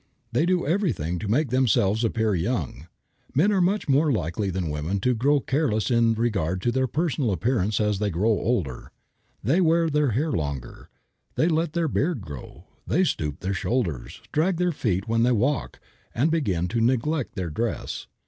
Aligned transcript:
They 0.31 0.47
do 0.47 0.65
everything 0.65 1.19
to 1.19 1.27
make 1.27 1.51
themselves 1.51 2.03
appear 2.03 2.33
young. 2.33 2.87
Men 3.35 3.51
are 3.51 3.61
much 3.61 3.87
more 3.87 4.11
likely 4.11 4.49
than 4.49 4.71
women 4.71 4.99
to 5.01 5.13
grow 5.13 5.39
careless 5.39 5.91
in 5.91 6.15
regard 6.15 6.59
to 6.63 6.87
personal 6.87 7.31
appearance 7.31 7.79
as 7.79 7.99
they 7.99 8.09
grow 8.09 8.31
older. 8.31 8.91
They 9.43 9.61
wear 9.61 9.91
their 9.91 10.09
hair 10.09 10.31
longer, 10.31 10.89
they 11.35 11.47
let 11.47 11.73
their 11.73 11.87
beard 11.87 12.21
grow, 12.21 12.63
they 12.87 13.03
stoop 13.03 13.41
their 13.41 13.53
shoulders, 13.53 14.21
drag 14.31 14.57
their 14.57 14.71
feet 14.71 15.07
when 15.07 15.21
they 15.21 15.31
walk, 15.33 15.79
and 16.15 16.31
begin 16.31 16.67
to 16.69 16.81
neglect 16.81 17.35
their 17.35 17.51
dress. 17.51 18.07